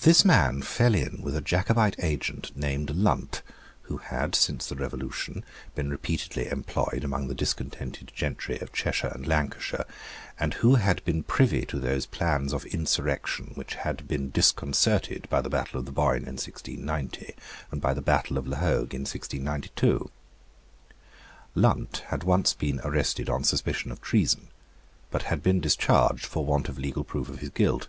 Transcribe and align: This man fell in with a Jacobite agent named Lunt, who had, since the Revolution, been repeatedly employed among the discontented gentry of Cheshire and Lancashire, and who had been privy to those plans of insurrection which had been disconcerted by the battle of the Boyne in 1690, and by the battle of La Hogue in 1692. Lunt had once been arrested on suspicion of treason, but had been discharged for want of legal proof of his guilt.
This 0.00 0.24
man 0.24 0.62
fell 0.62 0.94
in 0.94 1.20
with 1.20 1.36
a 1.36 1.42
Jacobite 1.42 1.96
agent 1.98 2.56
named 2.56 2.88
Lunt, 2.88 3.42
who 3.82 3.98
had, 3.98 4.34
since 4.34 4.66
the 4.66 4.76
Revolution, 4.76 5.44
been 5.74 5.90
repeatedly 5.90 6.48
employed 6.48 7.02
among 7.04 7.28
the 7.28 7.34
discontented 7.34 8.10
gentry 8.16 8.58
of 8.60 8.72
Cheshire 8.72 9.08
and 9.14 9.26
Lancashire, 9.28 9.84
and 10.40 10.54
who 10.54 10.76
had 10.76 11.04
been 11.04 11.22
privy 11.22 11.66
to 11.66 11.78
those 11.78 12.06
plans 12.06 12.54
of 12.54 12.64
insurrection 12.64 13.52
which 13.56 13.74
had 13.74 14.08
been 14.08 14.30
disconcerted 14.30 15.28
by 15.28 15.42
the 15.42 15.50
battle 15.50 15.78
of 15.78 15.84
the 15.84 15.92
Boyne 15.92 16.22
in 16.24 16.40
1690, 16.40 17.34
and 17.70 17.82
by 17.82 17.92
the 17.92 18.00
battle 18.00 18.38
of 18.38 18.48
La 18.48 18.56
Hogue 18.56 18.94
in 18.94 19.02
1692. 19.02 20.10
Lunt 21.54 22.04
had 22.06 22.24
once 22.24 22.54
been 22.54 22.80
arrested 22.84 23.28
on 23.28 23.44
suspicion 23.44 23.92
of 23.92 24.00
treason, 24.00 24.48
but 25.10 25.24
had 25.24 25.42
been 25.42 25.60
discharged 25.60 26.24
for 26.24 26.42
want 26.42 26.70
of 26.70 26.78
legal 26.78 27.04
proof 27.04 27.28
of 27.28 27.40
his 27.40 27.50
guilt. 27.50 27.88